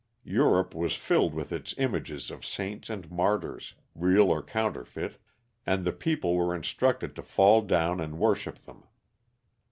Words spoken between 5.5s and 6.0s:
and the